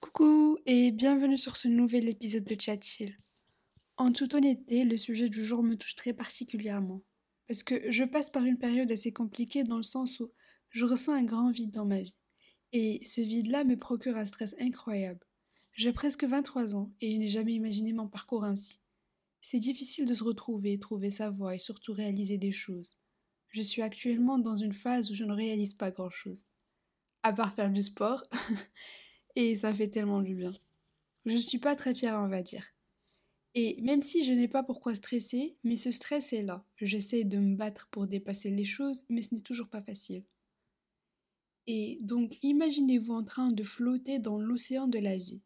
[0.00, 3.16] Coucou et bienvenue sur ce nouvel épisode de Chat Chill.
[3.96, 7.02] En toute honnêteté, le sujet du jour me touche très particulièrement.
[7.48, 10.30] Parce que je passe par une période assez compliquée dans le sens où
[10.68, 12.18] je ressens un grand vide dans ma vie.
[12.72, 15.24] Et ce vide-là me procure un stress incroyable.
[15.72, 18.78] J'ai presque 23 ans et je n'ai jamais imaginé mon parcours ainsi.
[19.48, 22.96] C'est difficile de se retrouver, trouver sa voie et surtout réaliser des choses.
[23.50, 26.46] Je suis actuellement dans une phase où je ne réalise pas grand-chose.
[27.22, 28.24] À part faire du sport.
[29.36, 30.52] et ça fait tellement du bien.
[31.26, 32.66] Je ne suis pas très fière, on va dire.
[33.54, 36.66] Et même si je n'ai pas pourquoi stresser, mais ce stress est là.
[36.78, 40.24] J'essaie de me battre pour dépasser les choses, mais ce n'est toujours pas facile.
[41.68, 45.40] Et donc imaginez-vous en train de flotter dans l'océan de la vie,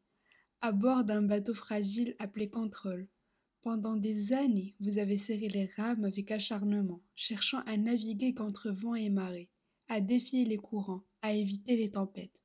[0.62, 3.06] à bord d'un bateau fragile appelé contrôle.
[3.62, 8.94] Pendant des années, vous avez serré les rames avec acharnement, cherchant à naviguer contre vent
[8.94, 9.50] et marée,
[9.88, 12.40] à défier les courants, à éviter les tempêtes.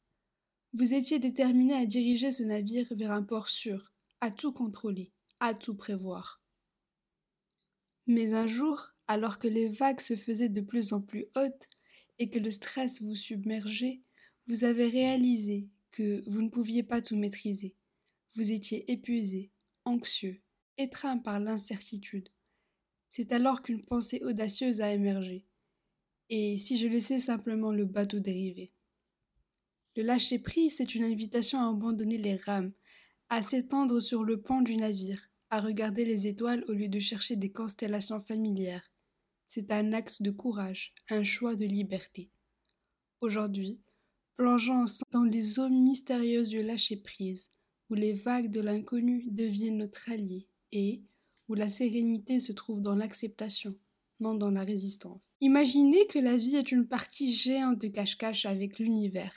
[0.73, 5.53] Vous étiez déterminé à diriger ce navire vers un port sûr, à tout contrôler, à
[5.53, 6.41] tout prévoir.
[8.07, 11.67] Mais un jour, alors que les vagues se faisaient de plus en plus hautes
[12.19, 14.01] et que le stress vous submergeait,
[14.47, 17.73] vous avez réalisé que vous ne pouviez pas tout maîtriser.
[18.35, 19.49] Vous étiez épuisé,
[19.85, 20.41] anxieux,
[20.77, 22.29] étreint par l'incertitude.
[23.09, 25.45] C'est alors qu'une pensée audacieuse a émergé.
[26.29, 28.73] Et si je laissais simplement le bateau dériver?
[29.95, 32.73] Le lâcher-prise, c'est une invitation à abandonner les rames,
[33.29, 37.37] à s'étendre sur le pont du navire, à regarder les étoiles au lieu de chercher
[37.37, 38.91] des constellations familières.
[39.47, 42.29] C'est un axe de courage, un choix de liberté.
[43.21, 43.79] Aujourd'hui,
[44.35, 47.49] plongeons ensemble dans les eaux mystérieuses du lâcher-prise,
[47.89, 51.01] où les vagues de l'inconnu deviennent notre allié et
[51.47, 53.75] où la sérénité se trouve dans l'acceptation,
[54.19, 55.35] non dans la résistance.
[55.41, 59.33] Imaginez que la vie est une partie géante de cache-cache avec l'univers.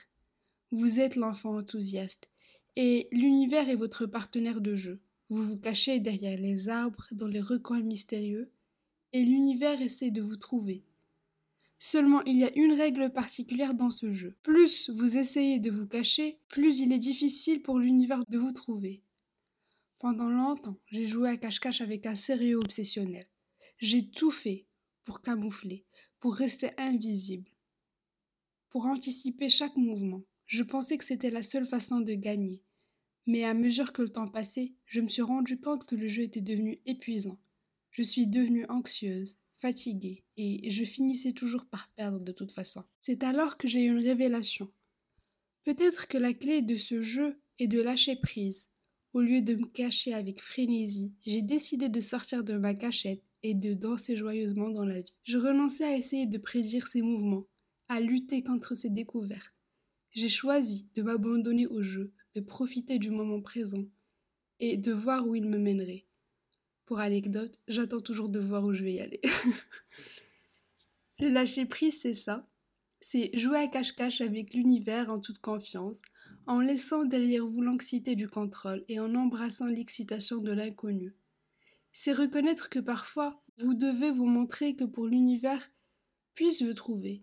[0.71, 2.29] Vous êtes l'enfant enthousiaste,
[2.77, 5.01] et l'univers est votre partenaire de jeu.
[5.31, 8.51] Vous vous cachez derrière les arbres dans les recoins mystérieux,
[9.13, 10.85] et l'univers essaie de vous trouver.
[11.79, 14.37] Seulement il y a une règle particulière dans ce jeu.
[14.43, 19.03] Plus vous essayez de vous cacher, plus il est difficile pour l'univers de vous trouver.
[19.99, 23.27] Pendant longtemps, j'ai joué à cache-cache avec un sérieux obsessionnel.
[23.79, 24.67] J'ai tout fait
[25.05, 25.87] pour camoufler,
[26.21, 27.51] pour rester invisible,
[28.71, 30.23] pour anticiper chaque mouvement.
[30.47, 32.63] Je pensais que c'était la seule façon de gagner.
[33.27, 36.23] Mais à mesure que le temps passait, je me suis rendu compte que le jeu
[36.23, 37.39] était devenu épuisant.
[37.91, 42.85] Je suis devenue anxieuse, fatiguée, et je finissais toujours par perdre de toute façon.
[43.01, 44.71] C'est alors que j'ai eu une révélation.
[45.65, 48.69] Peut-être que la clé de ce jeu est de lâcher prise.
[49.15, 53.55] Au lieu de me cacher avec frénésie, j'ai décidé de sortir de ma cachette et
[53.55, 55.15] de danser joyeusement dans la vie.
[55.25, 57.47] Je renonçais à essayer de prédire ses mouvements,
[57.89, 59.55] à lutter contre ses découvertes.
[60.13, 63.85] J'ai choisi de m'abandonner au jeu, de profiter du moment présent
[64.61, 66.05] et de voir où il me mènerait.
[66.85, 69.21] Pour anecdote, j'attends toujours de voir où je vais y aller.
[71.19, 72.47] Le lâcher prise, c'est ça.
[73.01, 75.99] C'est jouer à cache-cache avec l'univers en toute confiance,
[76.47, 81.15] en laissant derrière vous l'anxiété du contrôle et en embrassant l'excitation de l'inconnu.
[81.93, 85.71] C'est reconnaître que parfois, vous devez vous montrer que pour l'univers
[86.35, 87.23] puisse vous trouver.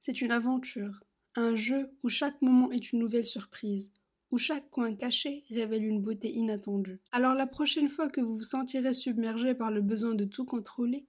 [0.00, 1.04] C'est une aventure,
[1.36, 3.92] un jeu où chaque moment est une nouvelle surprise,
[4.30, 7.00] où chaque coin caché révèle une beauté inattendue.
[7.12, 11.06] Alors la prochaine fois que vous vous sentirez submergé par le besoin de tout contrôler,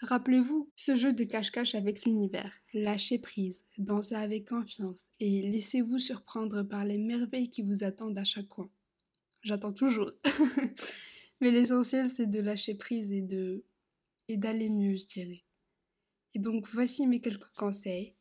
[0.00, 2.52] rappelez-vous ce jeu de cache-cache avec l'univers.
[2.72, 8.24] Lâchez prise, dansez avec confiance et laissez-vous surprendre par les merveilles qui vous attendent à
[8.24, 8.70] chaque coin.
[9.42, 10.12] J'attends toujours.
[11.40, 13.64] Mais l'essentiel c'est de lâcher prise et de
[14.28, 15.44] d'aller mieux, je dirais.
[16.34, 18.14] Et donc voici mes quelques conseils.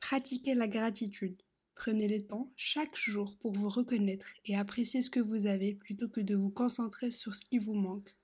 [0.00, 1.42] Pratiquez la gratitude.
[1.74, 6.08] Prenez le temps chaque jour pour vous reconnaître et apprécier ce que vous avez plutôt
[6.08, 8.16] que de vous concentrer sur ce qui vous manque.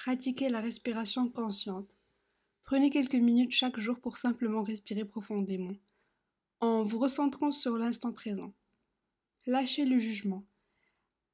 [0.00, 1.98] Pratiquez la respiration consciente.
[2.64, 5.76] Prenez quelques minutes chaque jour pour simplement respirer profondément,
[6.60, 8.54] en vous recentrant sur l'instant présent.
[9.46, 10.46] Lâchez le jugement.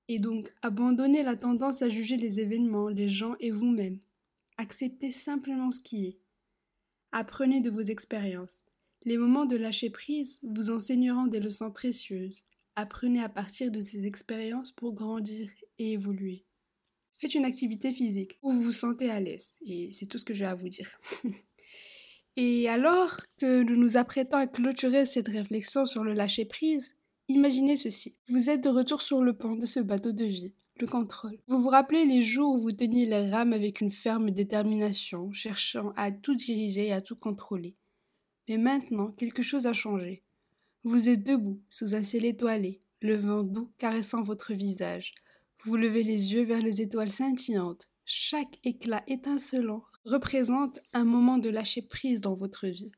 [0.08, 4.00] Et donc, abandonnez la tendance à juger les événements, les gens et vous-même.
[4.56, 6.18] Acceptez simplement ce qui est.
[7.12, 8.64] Apprenez de vos expériences.
[9.04, 12.44] Les moments de lâcher prise vous enseigneront des leçons précieuses.
[12.74, 15.48] Apprenez à partir de ces expériences pour grandir
[15.78, 16.45] et évoluer.
[17.18, 19.52] Faites une activité physique où vous vous sentez à l'aise.
[19.64, 20.90] Et c'est tout ce que j'ai à vous dire.
[22.36, 26.96] et alors que nous nous apprêtons à clôturer cette réflexion sur le lâcher prise,
[27.28, 28.16] imaginez ceci.
[28.28, 31.38] Vous êtes de retour sur le pont de ce bateau de vie, le contrôle.
[31.48, 35.92] Vous vous rappelez les jours où vous teniez les rames avec une ferme détermination, cherchant
[35.96, 37.76] à tout diriger et à tout contrôler.
[38.48, 40.22] Mais maintenant, quelque chose a changé.
[40.84, 45.14] Vous êtes debout, sous un ciel étoilé, le vent doux caressant votre visage.
[45.66, 47.88] Vous levez les yeux vers les étoiles scintillantes.
[48.04, 52.92] Chaque éclat étincelant représente un moment de lâcher prise dans votre vie.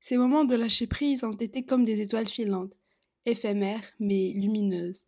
[0.00, 2.74] Ces moments de lâcher prise ont été comme des étoiles filantes,
[3.24, 5.06] éphémères mais lumineuses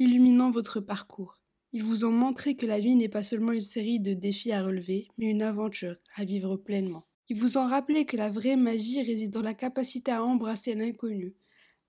[0.00, 1.40] illuminant votre parcours.
[1.72, 4.62] Ils vous ont montré que la vie n'est pas seulement une série de défis à
[4.62, 7.06] relever, mais une aventure à vivre pleinement.
[7.28, 11.34] Ils vous ont rappelé que la vraie magie réside dans la capacité à embrasser l'inconnu,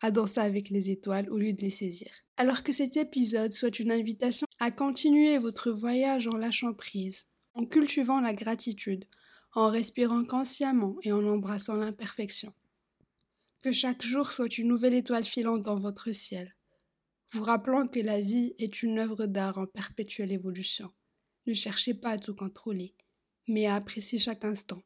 [0.02, 2.10] à danser avec les étoiles au lieu de les saisir.
[2.38, 7.66] Alors que cet épisode soit une invitation à continuer votre voyage en lâchant prise, en
[7.66, 9.06] cultivant la gratitude,
[9.54, 12.54] en respirant consciemment et en embrassant l'imperfection.
[13.62, 16.56] Que chaque jour soit une nouvelle étoile filante dans votre ciel,
[17.32, 20.92] vous rappelant que la vie est une œuvre d'art en perpétuelle évolution.
[21.46, 22.96] Ne cherchez pas à tout contrôler,
[23.48, 24.82] mais à apprécier chaque instant,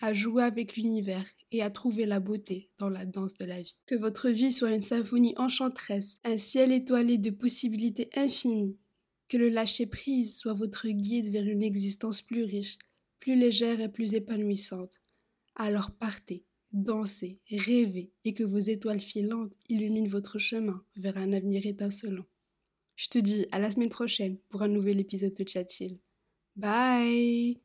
[0.00, 3.78] à jouer avec l'univers et à trouver la beauté dans la danse de la vie.
[3.86, 8.78] Que votre vie soit une symphonie enchanteresse, un ciel étoilé de possibilités infinies.
[9.28, 12.78] Que le lâcher-prise soit votre guide vers une existence plus riche,
[13.20, 15.00] plus légère et plus épanouissante.
[15.54, 21.66] Alors partez, dansez, rêvez et que vos étoiles filantes illuminent votre chemin vers un avenir
[21.66, 22.26] étincelant.
[22.96, 25.66] Je te dis à la semaine prochaine pour un nouvel épisode de Chat
[26.56, 27.60] Bye